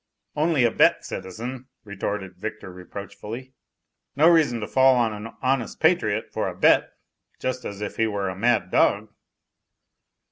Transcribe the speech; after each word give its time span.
"Only 0.35 0.63
a 0.63 0.71
bet, 0.71 1.05
citizen," 1.05 1.67
retorted 1.83 2.35
Victor 2.35 2.73
reproachfully. 2.73 3.53
"No 4.15 4.27
reason 4.29 4.59
to 4.61 4.67
fall 4.67 4.95
on 4.95 5.13
an 5.13 5.31
honest 5.43 5.79
patriot 5.79 6.31
for 6.33 6.47
a 6.47 6.55
bet, 6.57 6.89
just 7.39 7.65
as 7.65 7.81
if 7.81 7.97
he 7.97 8.07
were 8.07 8.27
a 8.27 8.35
mad 8.35 8.71
dog." 8.71 9.09